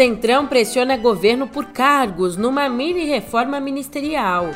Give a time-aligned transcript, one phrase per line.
[0.00, 4.46] Centrão pressiona governo por cargos numa mini reforma ministerial.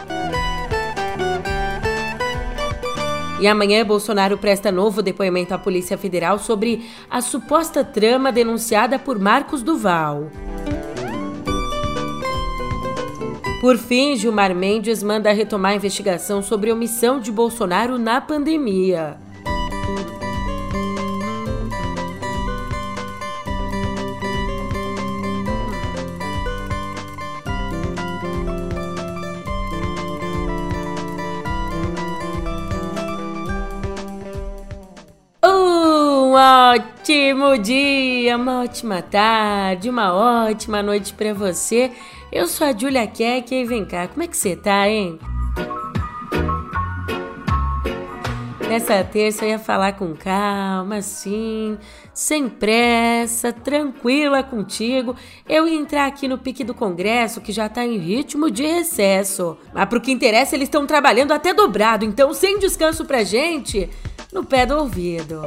[3.38, 9.18] E amanhã, Bolsonaro presta novo depoimento à Polícia Federal sobre a suposta trama denunciada por
[9.18, 10.30] Marcos Duval.
[13.60, 19.18] Por fim, Gilmar Mendes manda retomar a investigação sobre omissão de Bolsonaro na pandemia.
[36.34, 41.92] Um ótimo dia, uma ótima tarde, uma ótima noite para você.
[42.32, 45.16] Eu sou a Julia Keck e vem cá, como é que você tá, hein?
[48.68, 51.78] Nessa terça eu ia falar com calma, assim,
[52.12, 55.14] sem pressa, tranquila contigo.
[55.48, 59.56] Eu ia entrar aqui no pique do Congresso, que já tá em ritmo de recesso.
[59.72, 63.88] Mas pro que interessa, eles estão trabalhando até dobrado, então sem descanso pra gente,
[64.32, 65.40] no pé do ouvido.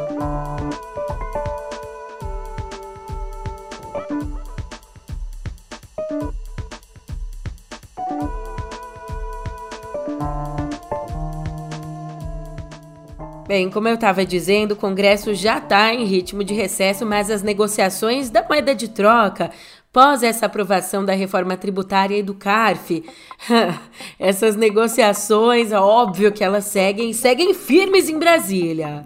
[13.47, 17.41] Bem, como eu estava dizendo, o Congresso já está em ritmo de recesso, mas as
[17.41, 19.51] negociações da moeda de troca,
[19.93, 23.05] pós essa aprovação da reforma tributária e do CARF,
[24.19, 29.05] essas negociações, óbvio que elas seguem, seguem firmes em Brasília.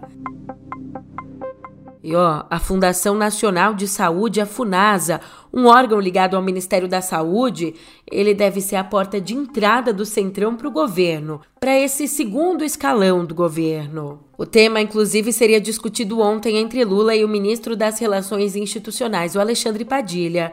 [2.02, 5.20] E ó, a Fundação Nacional de Saúde, a FUNASA,
[5.52, 7.74] um órgão ligado ao Ministério da Saúde,
[8.10, 12.64] ele deve ser a porta de entrada do Centrão para o governo, para esse segundo
[12.64, 14.18] escalão do governo.
[14.36, 19.40] O tema, inclusive, seria discutido ontem entre Lula e o ministro das Relações Institucionais, o
[19.40, 20.52] Alexandre Padilha.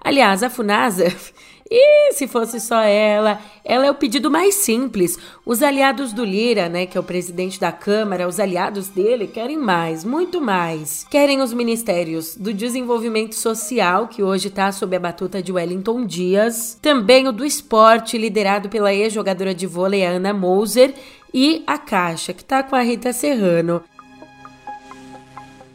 [0.00, 1.14] Aliás, a FUNASA
[1.70, 5.18] e se fosse só ela, ela é o pedido mais simples.
[5.44, 9.58] Os aliados do Lira, né, que é o presidente da Câmara, os aliados dele querem
[9.58, 11.04] mais, muito mais.
[11.10, 16.78] Querem os ministérios do desenvolvimento social, que hoje está sob a batuta de Wellington Dias,
[16.80, 20.94] também o do esporte, liderado pela ex-jogadora de vôlei Ana Moser,
[21.34, 23.82] e a Caixa, que está com a Rita Serrano.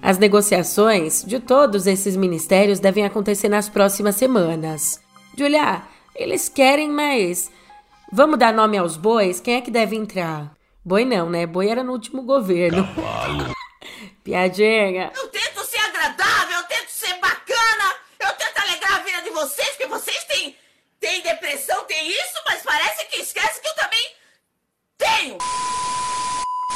[0.01, 5.02] As negociações de todos esses ministérios devem acontecer nas próximas semanas.
[5.37, 5.83] Julia,
[6.15, 7.51] eles querem, mas.
[8.11, 9.39] Vamos dar nome aos bois?
[9.39, 10.53] Quem é que deve entrar?
[10.85, 11.47] Boi não, né?
[11.47, 12.85] Boi era no último governo.
[12.93, 13.53] Cavalo.
[14.23, 15.11] Piadinha.
[15.15, 19.69] Eu tento ser agradável, eu tento ser bacana, eu tento alegrar a vida de vocês,
[19.69, 20.55] porque vocês têm,
[20.99, 24.11] têm depressão, têm isso, mas parece que esquece que eu também
[24.97, 25.37] tenho.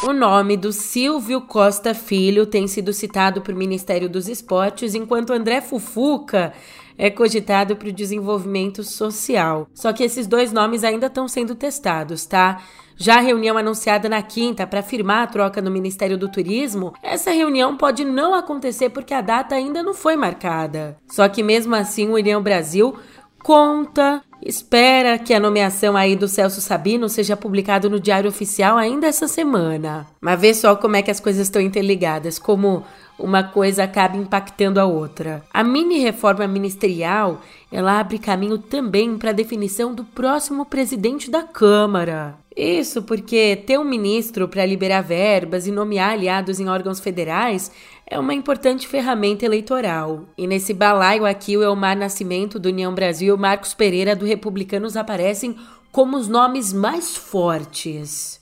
[0.03, 5.61] O nome do Silvio Costa Filho tem sido citado por Ministério dos Esportes, enquanto André
[5.61, 6.53] Fufuca
[6.97, 9.67] é cogitado para o desenvolvimento social.
[9.73, 12.61] Só que esses dois nomes ainda estão sendo testados, tá?
[12.99, 17.29] Já a reunião anunciada na quinta para firmar a troca no Ministério do Turismo, essa
[17.29, 20.97] reunião pode não acontecer porque a data ainda não foi marcada.
[21.07, 22.95] Só que mesmo assim, o União Brasil
[23.43, 29.05] conta, espera que a nomeação aí do Celso Sabino seja publicado no Diário Oficial ainda
[29.05, 30.07] essa semana.
[30.21, 32.85] Mas vê só como é que as coisas estão interligadas, como
[33.19, 35.43] uma coisa acaba impactando a outra.
[35.53, 41.43] A mini reforma ministerial, ela abre caminho também para a definição do próximo presidente da
[41.43, 42.37] Câmara.
[42.55, 47.71] Isso porque ter um ministro para liberar verbas e nomear aliados em órgãos federais
[48.09, 50.21] é uma importante ferramenta eleitoral.
[50.37, 54.25] E nesse balaio aqui, o Elmar Nascimento do União Brasil e o Marcos Pereira do
[54.25, 55.57] Republicanos aparecem
[55.91, 58.39] como os nomes mais fortes.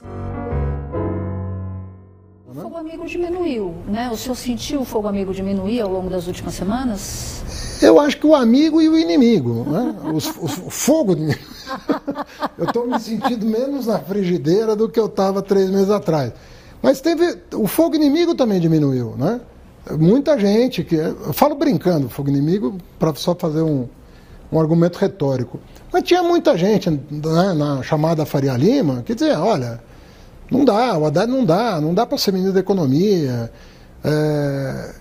[2.48, 4.10] O fogo amigo diminuiu, né?
[4.14, 7.82] O senhor sentiu o fogo amigo diminuir ao longo das últimas semanas?
[7.82, 9.96] Eu acho que o amigo e o inimigo, né?
[10.04, 11.16] O, o, o fogo.
[12.58, 16.34] eu estou me sentindo menos na frigideira do que eu estava três meses atrás.
[16.84, 17.40] Mas teve.
[17.56, 19.42] O fogo inimigo também diminuiu, né?
[19.92, 20.96] Muita gente que.
[20.96, 23.88] Eu falo brincando, fogo inimigo, para só fazer um,
[24.52, 25.60] um argumento retórico.
[25.92, 29.82] Mas tinha muita gente né, na chamada Faria Lima que dizia, olha,
[30.50, 33.52] não dá, o Haddad não dá, não dá para ser ministro da economia.
[34.04, 34.96] É,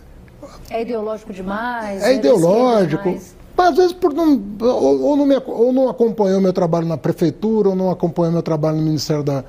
[0.70, 2.02] é ideológico demais.
[2.02, 3.04] É, é ideológico.
[3.04, 3.34] Demais.
[3.56, 7.70] Às vezes por não, ou, ou, não me, ou não acompanhou meu trabalho na prefeitura,
[7.70, 9.44] ou não acompanhou meu trabalho no Ministério da,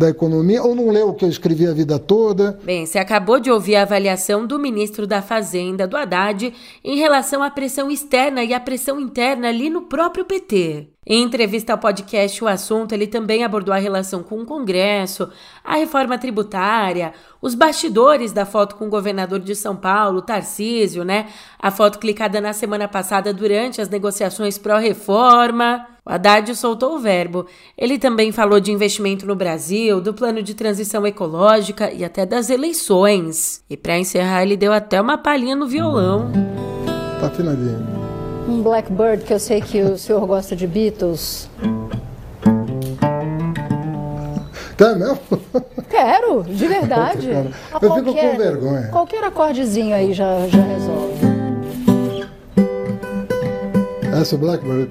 [0.00, 2.58] da economia ou não leu o que eu escrevi a vida toda?
[2.64, 7.42] Bem, você acabou de ouvir a avaliação do ministro da Fazenda, do Haddad, em relação
[7.42, 10.88] à pressão externa e à pressão interna ali no próprio PT.
[11.06, 15.28] Em entrevista ao podcast O Assunto, ele também abordou a relação com o Congresso,
[15.62, 17.12] a reforma tributária,
[17.42, 21.26] os bastidores da foto com o governador de São Paulo, Tarcísio, né?
[21.58, 25.89] A foto clicada na semana passada durante as negociações pró-reforma.
[26.04, 27.46] O Haddad soltou o verbo.
[27.76, 32.50] Ele também falou de investimento no Brasil, do plano de transição ecológica e até das
[32.50, 33.62] eleições.
[33.68, 36.30] E para encerrar, ele deu até uma palhinha no violão.
[37.20, 38.00] Tá afinadinho
[38.50, 41.48] um Blackbird, que eu sei que o senhor gosta de Beatles.
[44.76, 45.18] Tá mesmo?
[45.88, 47.30] Quero, de verdade.
[47.30, 48.88] Eu qualquer, fico com vergonha.
[48.88, 51.20] Qualquer acordezinho aí já, já resolve.
[54.12, 54.88] Essa Blackbird?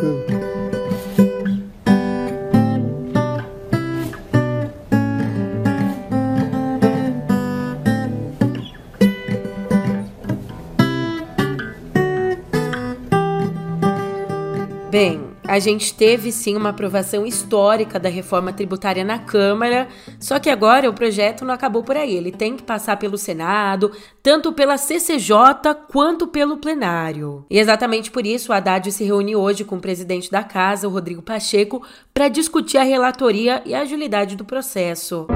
[15.00, 19.88] Bem, a gente teve sim uma aprovação histórica da reforma tributária na Câmara,
[20.19, 22.18] só que agora o projeto não acabou por aí.
[22.18, 27.46] Ele tem que passar pelo Senado, tanto pela CCJ quanto pelo plenário.
[27.50, 30.92] E exatamente por isso o Haddad se reúne hoje com o presidente da casa, o
[30.92, 31.81] Rodrigo Pacheco,
[32.13, 35.28] para discutir a relatoria e a agilidade do processo.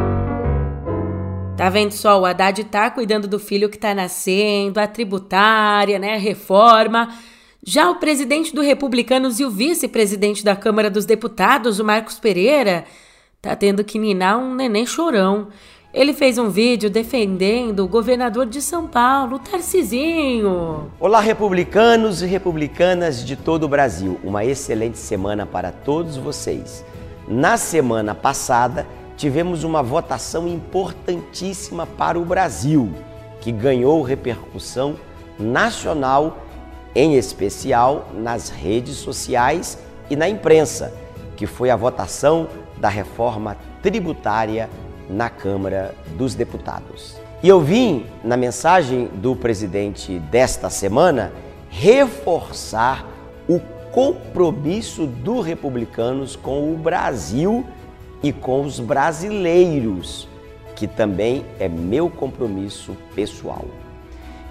[1.56, 2.19] Tá vendo só?
[2.19, 7.07] O Haddad tá cuidando do filho que tá nascendo, a tributária, né, a reforma.
[7.65, 12.83] Já o presidente do Republicanos e o vice-presidente da Câmara dos Deputados, o Marcos Pereira,
[13.42, 15.48] tá tendo que ninar um neném chorão.
[15.94, 20.92] Ele fez um vídeo defendendo o governador de São Paulo, Tarcisinho.
[21.00, 24.19] Olá, republicanos e republicanas de todo o Brasil.
[24.25, 26.83] Uma excelente semana para todos vocês.
[27.30, 32.94] Na semana passada, tivemos uma votação importantíssima para o Brasil,
[33.39, 34.98] que ganhou repercussão
[35.39, 36.43] nacional
[36.95, 39.78] em especial nas redes sociais
[40.10, 40.94] e na imprensa,
[41.36, 42.48] que foi a votação
[42.78, 44.69] da reforma tributária
[45.10, 47.16] na Câmara dos Deputados.
[47.42, 51.34] E eu vim, na mensagem do presidente desta semana,
[51.69, 53.06] reforçar
[53.48, 53.60] o
[53.92, 57.66] compromisso dos republicanos com o Brasil
[58.22, 60.28] e com os brasileiros,
[60.75, 63.66] que também é meu compromisso pessoal.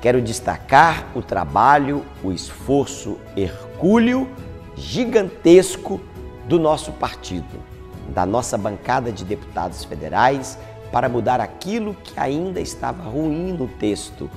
[0.02, 4.28] Quero destacar o trabalho, o esforço hercúleo,
[4.75, 6.00] gigantesco
[6.49, 7.62] do nosso partido,
[8.08, 10.58] da nossa bancada de deputados federais,
[10.90, 14.28] para mudar aquilo que ainda estava ruim no texto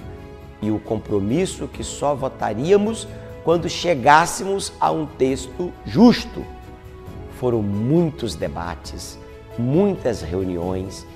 [0.62, 3.08] e o compromisso que só votaríamos
[3.44, 6.46] quando chegássemos a um texto justo.
[7.40, 9.18] Foram muitos debates,
[9.58, 11.08] muitas reuniões,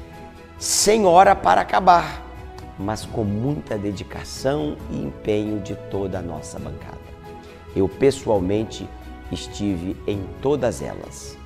[0.57, 2.28] sem hora para acabar
[2.79, 6.97] mas com muita dedicação e empenho de toda a nossa bancada.
[7.75, 8.87] Eu pessoalmente
[9.31, 11.37] estive em todas elas.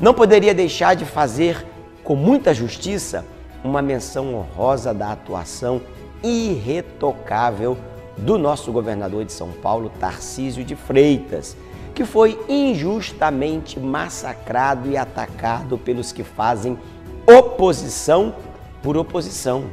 [0.00, 1.64] Não poderia deixar de fazer
[2.02, 3.24] com muita justiça
[3.62, 5.82] uma menção honrosa da atuação
[6.22, 7.76] irretocável
[8.16, 11.56] do nosso governador de São Paulo, Tarcísio de Freitas,
[11.94, 16.78] que foi injustamente massacrado e atacado pelos que fazem
[17.26, 18.34] oposição
[18.82, 19.64] por oposição.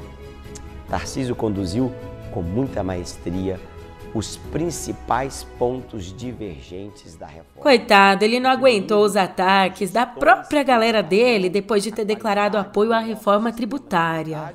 [0.90, 1.92] Tarcísio conduziu
[2.32, 3.60] com muita maestria
[4.14, 7.62] os principais pontos divergentes da reforma.
[7.62, 12.94] Coitado, ele não aguentou os ataques da própria galera dele depois de ter declarado apoio
[12.94, 14.54] à reforma tributária.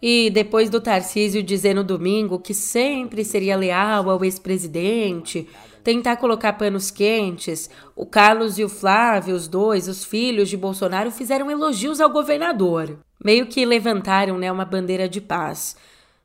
[0.00, 5.48] E depois do Tarcísio dizer no domingo que sempre seria leal ao ex-presidente,
[5.88, 11.10] tentar colocar panos quentes, o Carlos e o Flávio, os dois, os filhos de Bolsonaro,
[11.10, 15.76] fizeram elogios ao governador meio que levantaram né, uma bandeira de paz.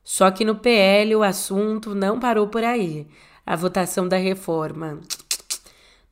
[0.02, 3.06] Só que no PL o assunto não parou por aí.
[3.46, 5.00] A votação da reforma.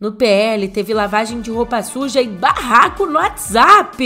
[0.00, 4.02] No PL teve lavagem de roupa suja e barraco no WhatsApp.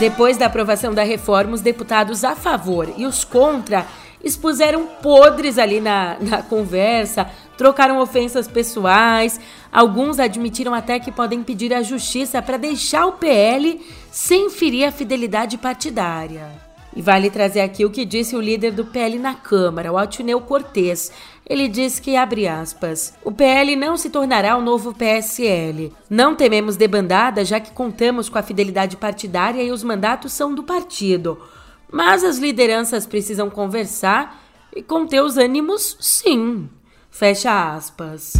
[0.00, 3.86] Depois da aprovação da reforma, os deputados a favor e os contra
[4.24, 9.38] expuseram podres ali na, na conversa, trocaram ofensas pessoais.
[9.70, 13.78] Alguns admitiram até que podem pedir à justiça para deixar o PL
[14.10, 16.48] sem ferir a fidelidade partidária.
[16.96, 20.40] E vale trazer aqui o que disse o líder do PL na Câmara, o Altineu
[20.40, 21.12] Cortes.
[21.50, 25.92] Ele diz que, abre aspas, o PL não se tornará o novo PSL.
[26.08, 30.62] Não tememos debandada, já que contamos com a fidelidade partidária e os mandatos são do
[30.62, 31.42] partido.
[31.90, 34.40] Mas as lideranças precisam conversar
[34.76, 36.70] e conter os ânimos, sim.
[37.10, 38.34] Fecha aspas.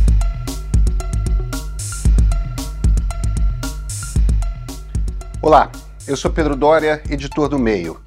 [5.43, 5.69] Olá,
[6.07, 8.00] eu sou Pedro Dória, editor do Meio.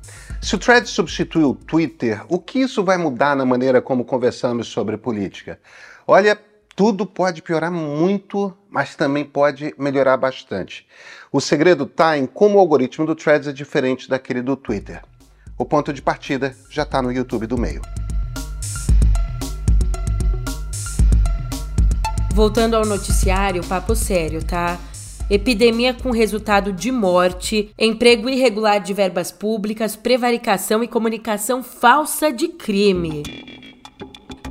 [0.43, 4.67] Se o Thread substitui o Twitter, o que isso vai mudar na maneira como conversamos
[4.67, 5.57] sobre política?
[6.05, 6.38] Olha,
[6.75, 10.85] tudo pode piorar muito, mas também pode melhorar bastante.
[11.31, 15.01] O segredo está em como o algoritmo do Threads é diferente daquele do Twitter.
[15.57, 17.81] O ponto de partida já está no YouTube do meio.
[22.33, 24.77] Voltando ao noticiário, papo sério, tá?
[25.34, 32.50] Epidemia com resultado de morte, emprego irregular de verbas públicas, prevaricação e comunicação falsa de
[32.50, 33.24] crime.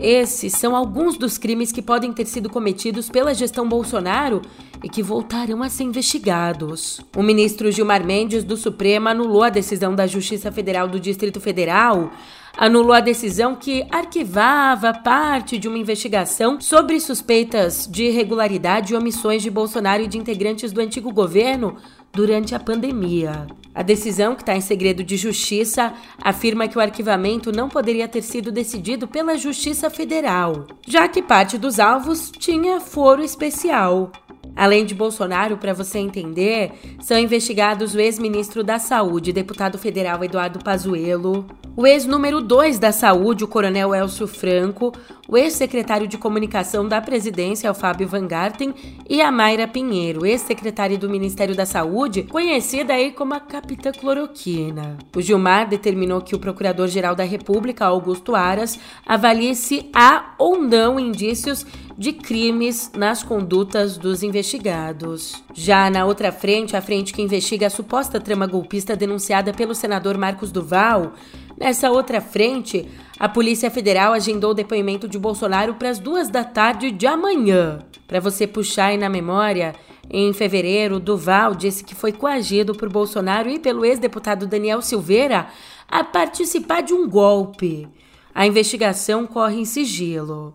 [0.01, 4.43] Esses são alguns dos crimes que podem ter sido cometidos pela gestão Bolsonaro
[4.83, 7.01] e que voltarão a ser investigados.
[7.17, 12.11] O ministro Gilmar Mendes do Supremo anulou a decisão da Justiça Federal do Distrito Federal
[12.57, 19.43] anulou a decisão que arquivava parte de uma investigação sobre suspeitas de irregularidade e omissões
[19.43, 21.77] de Bolsonaro e de integrantes do antigo governo
[22.13, 23.47] durante a pandemia.
[23.75, 28.21] A decisão, que está em segredo de justiça, afirma que o arquivamento não poderia ter
[28.21, 34.13] sido decidido pela Justiça Federal, já que parte dos alvos tinha foro especial.
[34.55, 40.59] Além de Bolsonaro, para você entender, são investigados o ex-ministro da Saúde, deputado federal Eduardo
[40.63, 44.93] Pazuello, o ex-número 2 da Saúde, o coronel Elcio Franco,
[45.33, 48.75] o ex-secretário de Comunicação da Presidência, o Fábio Van Garten,
[49.09, 54.99] e a Mayra Pinheiro, ex-secretária do Ministério da Saúde, conhecida aí como a Capitã Cloroquina.
[55.17, 61.01] O Gilmar determinou que o Procurador-Geral da República, Augusto Aras, avalie se há ou não
[61.01, 61.65] indícios
[61.97, 65.43] de crimes nas condutas dos investigados.
[65.55, 70.19] Já na outra frente, a frente que investiga a suposta trama golpista denunciada pelo senador
[70.19, 71.15] Marcos Duval,
[71.63, 72.89] nessa outra frente,
[73.19, 77.79] a Polícia Federal agendou o depoimento de Bolsonaro para as duas da tarde de amanhã.
[78.09, 79.73] Para você puxar aí na memória,
[80.11, 85.47] em fevereiro, Duval disse que foi coagido por Bolsonaro e pelo ex-deputado Daniel Silveira
[85.89, 87.89] a participar de um golpe.
[88.35, 90.55] A investigação corre em sigilo.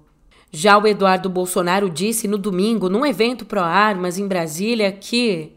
[0.51, 5.53] Já o Eduardo Bolsonaro disse no domingo, num evento pró-armas em Brasília, que.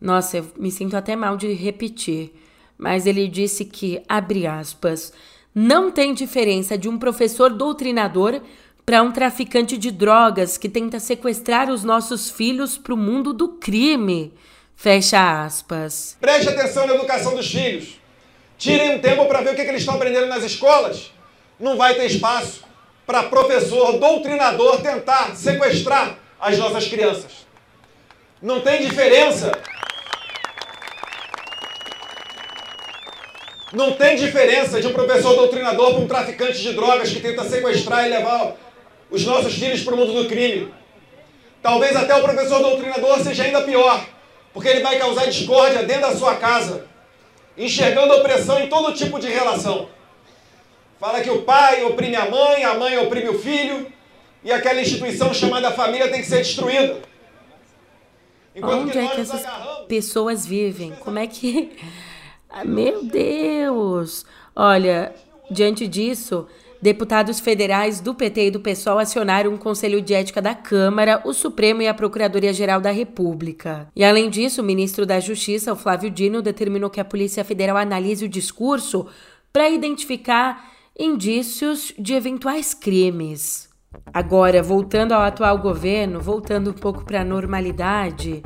[0.00, 2.32] Nossa, eu me sinto até mal de repetir,
[2.80, 5.12] mas ele disse que, abre aspas,
[5.54, 8.40] não tem diferença de um professor doutrinador
[8.86, 13.48] para um traficante de drogas que tenta sequestrar os nossos filhos para o mundo do
[13.48, 14.32] crime.
[14.74, 16.16] Fecha aspas.
[16.18, 18.00] Preste atenção na educação dos filhos.
[18.56, 21.12] Tirem um tempo para ver o que, que eles estão aprendendo nas escolas.
[21.58, 22.64] Não vai ter espaço
[23.06, 27.46] para professor, doutrinador tentar sequestrar as nossas crianças.
[28.40, 29.52] Não tem diferença.
[33.72, 38.04] Não tem diferença de um professor doutrinador para um traficante de drogas que tenta sequestrar
[38.04, 38.56] e levar
[39.10, 40.72] os nossos filhos para o mundo do crime.
[41.62, 44.04] Talvez até o professor doutrinador seja ainda pior,
[44.52, 46.86] porque ele vai causar discórdia dentro da sua casa,
[47.56, 49.88] enxergando opressão em todo tipo de relação.
[50.98, 53.90] Fala que o pai oprime a mãe, a mãe oprime o filho,
[54.42, 56.98] e aquela instituição chamada família tem que ser destruída.
[58.54, 59.46] Enquanto Onde que é que essas
[59.86, 60.92] pessoas vivem?
[60.98, 61.70] Como é que.
[62.52, 64.26] Ah, meu Deus!
[64.56, 65.14] Olha,
[65.48, 66.48] diante disso,
[66.82, 71.32] deputados federais do PT e do PSOL acionaram um conselho de ética da Câmara, o
[71.32, 73.88] Supremo e a Procuradoria-Geral da República.
[73.94, 77.76] E além disso, o ministro da Justiça, o Flávio Dino, determinou que a Polícia Federal
[77.76, 79.06] analise o discurso
[79.52, 83.70] para identificar indícios de eventuais crimes.
[84.12, 88.42] Agora, voltando ao atual governo, voltando um pouco para a normalidade,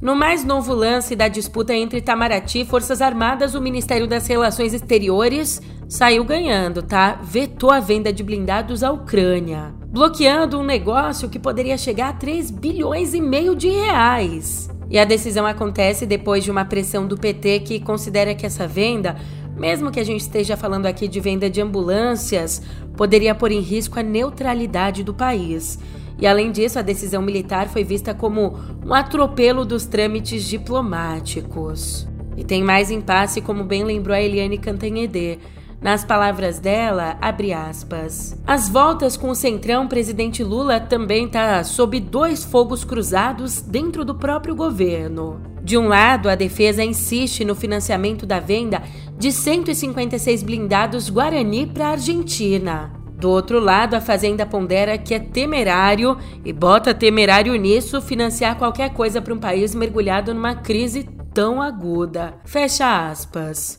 [0.00, 4.72] no mais novo lance da disputa entre Itamaraty e Forças Armadas, o Ministério das Relações
[4.72, 7.20] Exteriores saiu ganhando, tá?
[7.22, 12.50] Vetou a venda de blindados à Ucrânia, bloqueando um negócio que poderia chegar a 3
[12.50, 14.70] bilhões e meio de reais.
[14.88, 19.16] E a decisão acontece depois de uma pressão do PT que considera que essa venda
[19.60, 22.62] mesmo que a gente esteja falando aqui de venda de ambulâncias,
[22.96, 25.78] poderia pôr em risco a neutralidade do país.
[26.20, 32.06] E além disso, a decisão militar foi vista como um atropelo dos trâmites diplomáticos.
[32.36, 35.38] E tem mais impasse, como bem lembrou a Eliane Cantanhede.
[35.80, 38.38] Nas palavras dela, abre aspas.
[38.46, 44.14] As voltas com o Centrão, presidente Lula também está sob dois fogos cruzados dentro do
[44.14, 45.40] próprio governo.
[45.62, 48.82] De um lado, a defesa insiste no financiamento da venda
[49.18, 52.99] de 156 blindados Guarani para a Argentina.
[53.20, 58.94] Do outro lado, a Fazenda pondera que é temerário, e bota temerário nisso, financiar qualquer
[58.94, 62.32] coisa para um país mergulhado numa crise tão aguda.
[62.46, 63.78] Fecha aspas.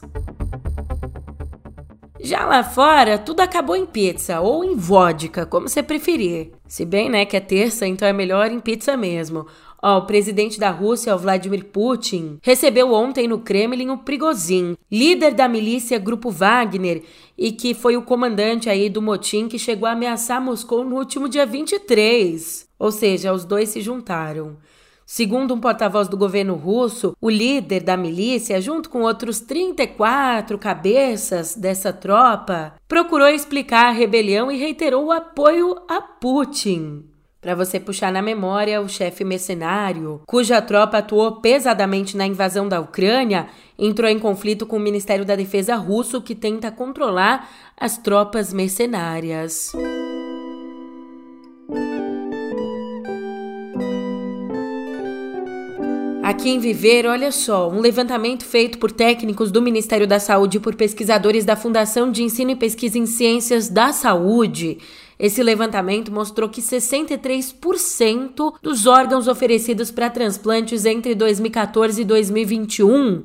[2.24, 6.52] Já lá fora, tudo acabou em pizza ou em vodka, como você preferir.
[6.68, 9.48] Se bem, né, que é terça, então é melhor em pizza mesmo.
[9.84, 15.98] O presidente da Rússia, Vladimir Putin, recebeu ontem no Kremlin o Prigozhin, líder da milícia
[15.98, 17.02] Grupo Wagner
[17.36, 21.28] e que foi o comandante aí do motim que chegou a ameaçar Moscou no último
[21.28, 22.68] dia 23.
[22.78, 24.58] Ou seja, os dois se juntaram.
[25.04, 31.56] Segundo um porta-voz do governo russo, o líder da milícia, junto com outros 34 cabeças
[31.56, 37.11] dessa tropa, procurou explicar a rebelião e reiterou o apoio a Putin.
[37.42, 42.80] Para você puxar na memória, o chefe mercenário, cuja tropa atuou pesadamente na invasão da
[42.80, 43.48] Ucrânia,
[43.80, 49.72] entrou em conflito com o Ministério da Defesa russo, que tenta controlar as tropas mercenárias.
[56.22, 60.60] Aqui em Viver, olha só, um levantamento feito por técnicos do Ministério da Saúde e
[60.60, 64.78] por pesquisadores da Fundação de Ensino e Pesquisa em Ciências da Saúde.
[65.22, 73.24] Esse levantamento mostrou que 63% dos órgãos oferecidos para transplantes entre 2014 e 2021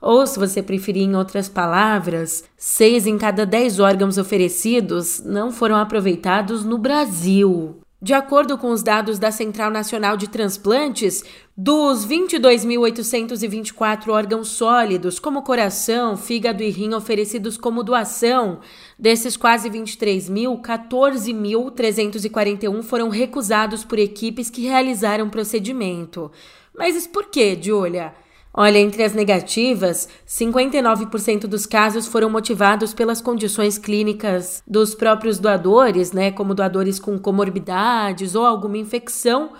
[0.00, 5.76] ou, se você preferir em outras palavras, seis em cada dez órgãos oferecidos não foram
[5.76, 7.83] aproveitados no Brasil.
[8.04, 11.24] De acordo com os dados da Central Nacional de Transplantes,
[11.56, 18.60] dos 22.824 órgãos sólidos, como coração, fígado e rim oferecidos como doação,
[18.98, 26.30] desses quase 23 mil, 14.341 foram recusados por equipes que realizaram procedimento.
[26.76, 28.12] Mas por que, Julia?
[28.56, 36.12] Olha, entre as negativas, 59% dos casos foram motivados pelas condições clínicas dos próprios doadores,
[36.12, 39.50] né, como doadores com comorbidades ou alguma infecção,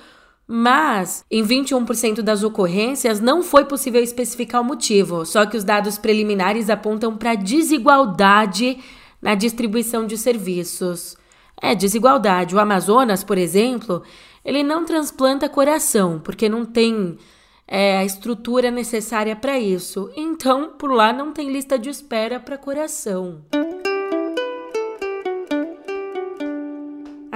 [0.46, 5.98] mas em 21% das ocorrências não foi possível especificar o motivo, só que os dados
[5.98, 8.78] preliminares apontam para desigualdade
[9.20, 11.16] na distribuição de serviços.
[11.60, 12.54] É, desigualdade.
[12.54, 14.04] O Amazonas, por exemplo,
[14.44, 17.16] ele não transplanta coração, porque não tem
[17.66, 20.10] é, a estrutura necessária para isso.
[20.16, 23.42] Então, por lá não tem lista de espera para coração.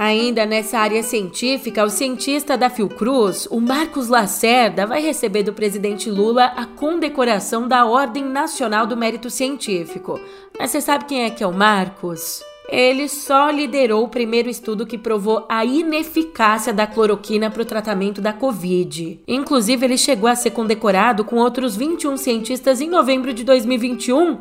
[0.01, 6.09] Ainda nessa área científica, o cientista da Fiocruz, o Marcos Lacerda, vai receber do presidente
[6.09, 10.17] Lula a condecoração da Ordem Nacional do Mérito Científico.
[10.57, 12.41] Mas você sabe quem é que é o Marcos?
[12.71, 18.21] Ele só liderou o primeiro estudo que provou a ineficácia da cloroquina para o tratamento
[18.21, 19.19] da Covid.
[19.27, 24.37] Inclusive, ele chegou a ser condecorado com outros 21 cientistas em novembro de 2021,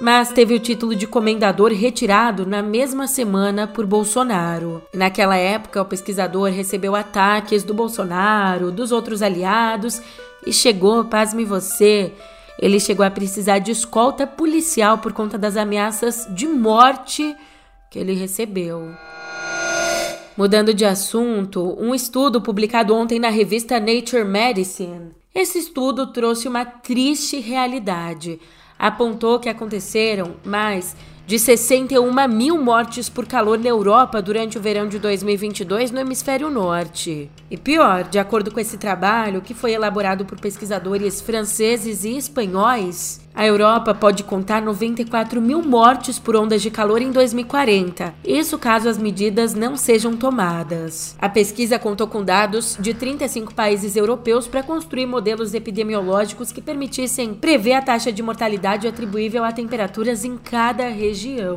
[0.00, 4.82] mas teve o título de comendador retirado na mesma semana por Bolsonaro.
[4.92, 10.02] Naquela época, o pesquisador recebeu ataques do Bolsonaro, dos outros aliados
[10.46, 12.12] e chegou, pasme você,
[12.58, 17.34] ele chegou a precisar de escolta policial por conta das ameaças de morte
[17.92, 18.90] que ele recebeu.
[20.34, 25.10] Mudando de assunto, um estudo publicado ontem na revista Nature Medicine.
[25.34, 28.40] Esse estudo trouxe uma triste realidade.
[28.78, 34.88] Apontou que aconteceram mais de 61 mil mortes por calor na Europa durante o verão
[34.88, 37.30] de 2022 no hemisfério norte.
[37.50, 43.20] E pior, de acordo com esse trabalho, que foi elaborado por pesquisadores franceses e espanhóis,
[43.34, 48.88] a Europa pode contar 94 mil mortes por ondas de calor em 2040, isso caso
[48.88, 51.16] as medidas não sejam tomadas.
[51.18, 57.34] A pesquisa contou com dados de 35 países europeus para construir modelos epidemiológicos que permitissem
[57.34, 61.56] prever a taxa de mortalidade atribuível a temperaturas em cada região.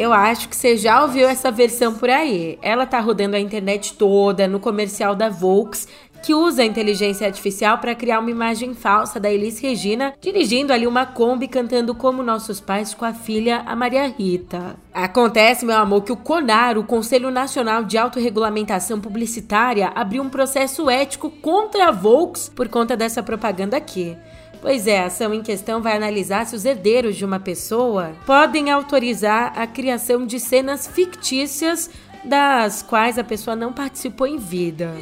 [0.00, 2.58] Eu acho que você já ouviu essa versão por aí.
[2.62, 5.86] Ela tá rodando a internet toda, no comercial da Volks,
[6.22, 10.86] que usa a inteligência artificial para criar uma imagem falsa da Elis Regina, dirigindo ali
[10.86, 14.74] uma Kombi cantando como nossos pais com a filha, a Maria Rita.
[14.90, 20.88] Acontece, meu amor, que o CONAR, o Conselho Nacional de Autorregulamentação Publicitária, abriu um processo
[20.88, 24.16] ético contra a Volks por conta dessa propaganda aqui.
[24.60, 28.70] Pois é, a ação em questão vai analisar se os herdeiros de uma pessoa podem
[28.70, 31.90] autorizar a criação de cenas fictícias
[32.24, 34.92] das quais a pessoa não participou em vida.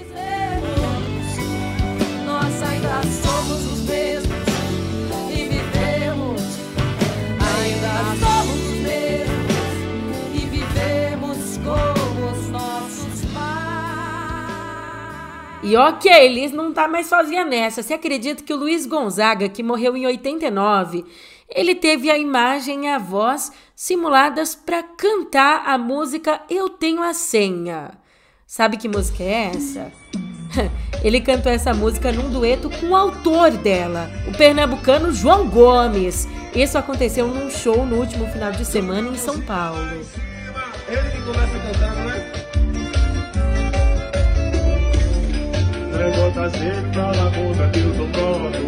[2.25, 3.81] Nós ainda somos os
[15.69, 17.83] E ok, Liz não tá mais sozinha nessa.
[17.83, 21.05] Você acredita que o Luiz Gonzaga, que morreu em 89,
[21.47, 27.13] ele teve a imagem e a voz simuladas para cantar a música Eu Tenho a
[27.13, 27.91] Senha.
[28.47, 29.93] Sabe que música é essa?
[31.05, 36.27] Ele cantou essa música num dueto com o autor dela, o pernambucano João Gomes.
[36.55, 39.83] Isso aconteceu num show no último final de semana em São Paulo.
[40.89, 42.38] Ele que começa a cantar,
[46.49, 46.59] é?
[46.59, 48.59] Sempre pra laguna que eu tô pronto.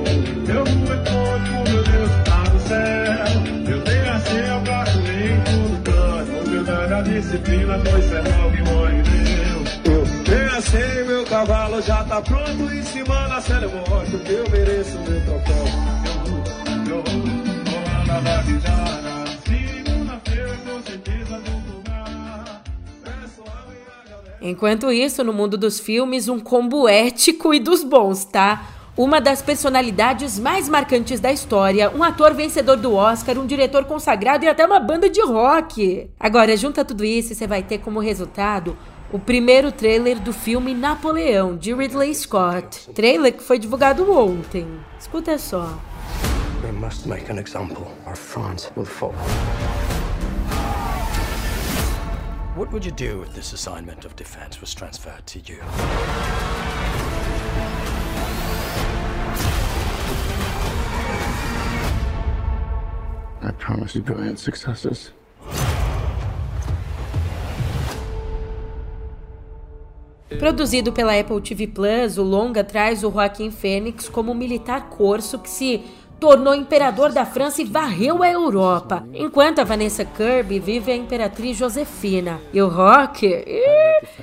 [0.51, 3.75] Eu fui pronto, meu Deus, tá no céu.
[3.75, 6.49] Eu tenho a senha pra comer em todo canto.
[6.49, 9.81] Humildade, a disciplina, dois sermão que morre Deus.
[9.85, 12.75] Eu tenho a senha, meu cavalo já tá pronto.
[12.75, 13.41] Em cima na
[13.71, 15.65] mostro que eu mereço meu troféu.
[16.87, 19.00] Eu, eu, comanda vai virar.
[19.00, 19.00] Segunda-feira,
[24.41, 28.67] Enquanto isso, no mundo dos filmes, um combo ético e dos bons, tá?
[28.97, 34.45] Uma das personalidades mais marcantes da história, um ator vencedor do Oscar, um diretor consagrado
[34.45, 36.11] e até uma banda de rock.
[36.19, 38.77] Agora, junta tudo isso e você vai ter como resultado
[39.13, 42.91] o primeiro trailer do filme Napoleão, de Ridley Scott.
[42.93, 44.67] Trailer que foi divulgado ontem.
[44.99, 45.79] Escuta só.
[46.63, 49.15] We must make an example, or France will fall.
[52.61, 55.63] What would you do if this assignment of defense was transferred to you?
[63.41, 65.11] I promise you brilliant successes.
[70.39, 75.39] Produzido pela Apple TV Plus, o longa traz o Joaquim Fênix como um militar corso
[75.39, 75.83] que se
[76.21, 81.57] tornou imperador da França e varreu a Europa, enquanto a Vanessa Kirby vive a imperatriz
[81.57, 82.39] Josefina.
[82.53, 83.27] E o rock,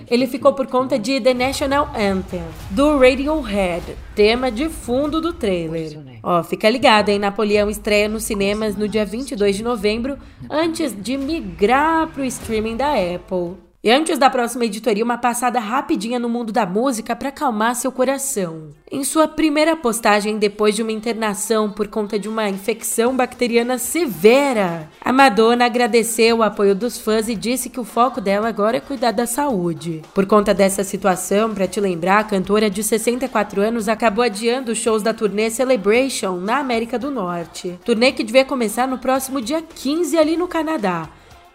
[0.09, 3.83] ele ficou por conta de The National Anthem, do Radiohead,
[4.15, 5.99] tema de fundo do trailer.
[6.21, 7.19] Ó, fica ligado, hein?
[7.19, 10.17] Napoleão estreia nos cinemas no dia 22 de novembro,
[10.49, 13.66] antes de migrar pro streaming da Apple.
[13.87, 17.89] E antes da próxima editoria, uma passada rapidinha no mundo da música para acalmar seu
[17.89, 18.73] coração.
[18.91, 24.89] Em sua primeira postagem depois de uma internação por conta de uma infecção bacteriana severa,
[24.99, 28.81] a Madonna agradeceu o apoio dos fãs e disse que o foco dela agora é
[28.81, 30.01] cuidar da saúde.
[30.13, 34.79] Por conta dessa situação, para te lembrar, a cantora de 64 anos acabou adiando os
[34.79, 37.79] shows da turnê Celebration na América do Norte.
[37.85, 41.07] Turnê que devia começar no próximo dia 15 ali no Canadá.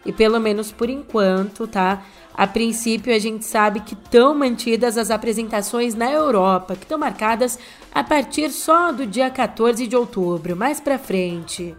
[0.05, 2.03] E pelo menos por enquanto, tá?
[2.35, 7.59] A princípio, a gente sabe que estão mantidas as apresentações na Europa, que estão marcadas
[7.95, 11.75] a partir só do dia 14 de outubro, mais pra frente.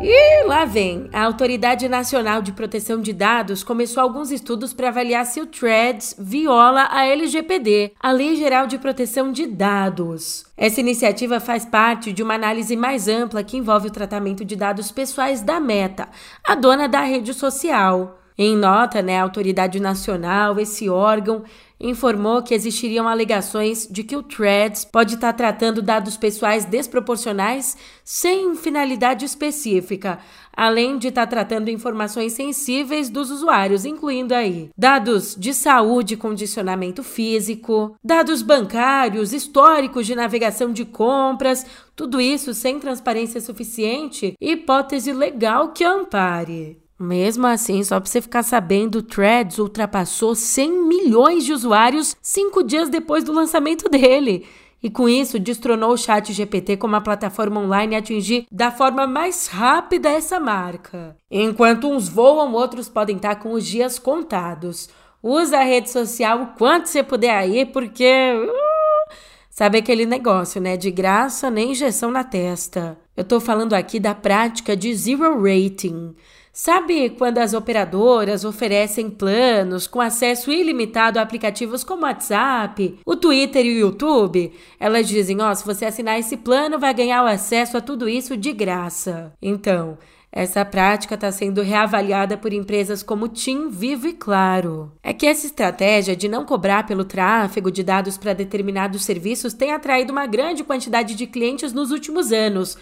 [0.00, 1.08] E lá vem.
[1.10, 6.14] A Autoridade Nacional de Proteção de Dados começou alguns estudos para avaliar se o Threads
[6.18, 10.44] viola a LGPD, a Lei Geral de Proteção de Dados.
[10.54, 14.90] Essa iniciativa faz parte de uma análise mais ampla que envolve o tratamento de dados
[14.90, 16.08] pessoais da Meta,
[16.44, 18.18] a dona da rede social.
[18.38, 21.42] Em nota, né, a Autoridade Nacional, esse órgão,
[21.78, 28.54] informou que existiriam alegações de que o Threads pode estar tratando dados pessoais desproporcionais sem
[28.54, 30.18] finalidade específica,
[30.52, 37.02] além de estar tratando informações sensíveis dos usuários, incluindo aí dados de saúde e condicionamento
[37.02, 45.72] físico, dados bancários, históricos de navegação de compras, tudo isso sem transparência suficiente hipótese legal
[45.72, 46.85] que ampare.
[46.98, 52.62] Mesmo assim, só para você ficar sabendo, o Threads ultrapassou 100 milhões de usuários cinco
[52.62, 54.46] dias depois do lançamento dele.
[54.82, 59.06] E com isso, destronou o Chat GPT como a plataforma online a atingir da forma
[59.06, 61.16] mais rápida essa marca.
[61.30, 64.88] Enquanto uns voam, outros podem estar com os dias contados.
[65.22, 68.32] Usa a rede social o quanto você puder aí, porque.
[68.34, 69.14] Uh,
[69.50, 70.76] sabe aquele negócio, né?
[70.76, 72.96] De graça, nem injeção na testa.
[73.16, 76.14] Eu tô falando aqui da prática de zero rating.
[76.58, 83.66] Sabe quando as operadoras oferecem planos com acesso ilimitado a aplicativos como WhatsApp, o Twitter
[83.66, 84.50] e o YouTube?
[84.80, 88.08] Elas dizem: ó, oh, se você assinar esse plano, vai ganhar o acesso a tudo
[88.08, 89.34] isso de graça.
[89.42, 89.98] Então,
[90.32, 94.92] Essa prática está sendo reavaliada por empresas como Tim, Vivo e Claro.
[95.02, 99.72] É que essa estratégia de não cobrar pelo tráfego de dados para determinados serviços tem
[99.72, 102.76] atraído uma grande quantidade de clientes nos últimos anos.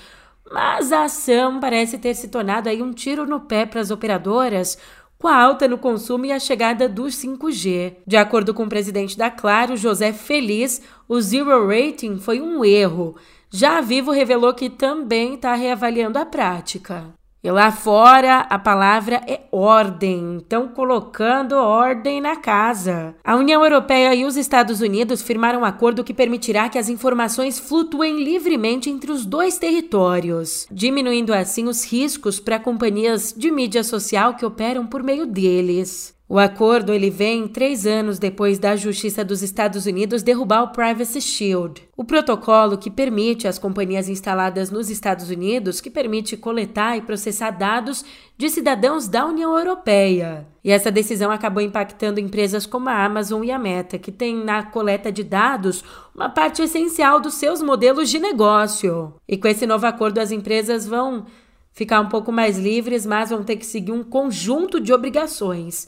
[0.51, 4.79] Mas a ação parece ter se tornado aí um tiro no pé para as operadoras,
[5.19, 7.97] com a alta no consumo e a chegada do 5G.
[8.07, 13.17] De acordo com o presidente da Claro, José Feliz, o zero rating foi um erro.
[13.49, 17.07] Já a Vivo revelou que também está reavaliando a prática.
[17.45, 23.15] E lá fora a palavra é ordem, então colocando ordem na casa.
[23.23, 27.59] A União Europeia e os Estados Unidos firmaram um acordo que permitirá que as informações
[27.59, 34.33] flutuem livremente entre os dois territórios, diminuindo assim os riscos para companhias de mídia social
[34.37, 36.14] que operam por meio deles.
[36.27, 41.21] O acordo ele vem três anos depois da Justiça dos Estados Unidos derrubar o Privacy
[41.21, 47.03] Shield, o protocolo que permite às companhias instaladas nos Estados Unidos que permite coletar e
[47.03, 48.07] processar dados
[48.39, 50.47] de cidadãos da União Europeia.
[50.65, 54.63] E essa decisão acabou impactando empresas como a Amazon e a Meta, que têm na
[54.63, 55.85] coleta de dados
[56.15, 59.13] uma parte essencial dos seus modelos de negócio.
[59.29, 61.27] E com esse novo acordo as empresas vão
[61.75, 65.87] ficar um pouco mais livres, mas vão ter que seguir um conjunto de obrigações.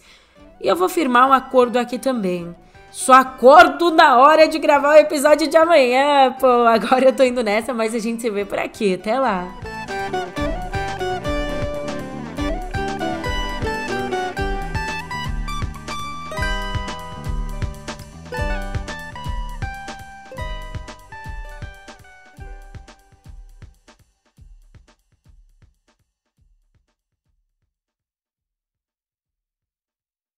[0.61, 2.55] E eu vou firmar um acordo aqui também.
[2.91, 6.35] Só acordo na hora de gravar o episódio de amanhã.
[6.41, 8.95] Pô, agora eu tô indo nessa, mas a gente se vê por aqui.
[8.95, 9.47] Até lá.